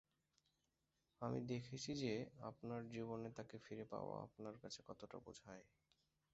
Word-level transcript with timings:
আমি 1.21 1.39
দেখেছি 1.47 1.91
যে 1.95 2.13
আপনার 2.41 2.81
জীবনে 2.87 3.29
তাকে 3.37 3.55
ফিরে 3.57 3.85
পাওয়া 3.85 4.15
আপনার 4.25 4.55
কাছে 4.63 4.79
কতটা 4.87 5.17
বোঝায়। 5.25 5.63